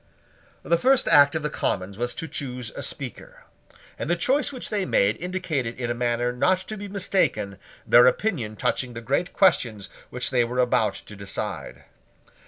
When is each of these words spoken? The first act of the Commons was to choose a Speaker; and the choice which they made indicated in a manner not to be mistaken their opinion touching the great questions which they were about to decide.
The 0.63 0.79
first 0.79 1.07
act 1.07 1.35
of 1.35 1.43
the 1.43 1.49
Commons 1.51 1.95
was 1.95 2.15
to 2.15 2.27
choose 2.27 2.71
a 2.71 2.81
Speaker; 2.81 3.43
and 3.99 4.09
the 4.09 4.15
choice 4.15 4.51
which 4.51 4.71
they 4.71 4.83
made 4.83 5.15
indicated 5.17 5.79
in 5.79 5.91
a 5.91 5.93
manner 5.93 6.33
not 6.33 6.57
to 6.69 6.75
be 6.77 6.87
mistaken 6.87 7.59
their 7.85 8.07
opinion 8.07 8.55
touching 8.55 8.95
the 8.95 9.01
great 9.01 9.31
questions 9.31 9.89
which 10.09 10.31
they 10.31 10.43
were 10.43 10.57
about 10.57 10.95
to 10.95 11.15
decide. 11.15 11.83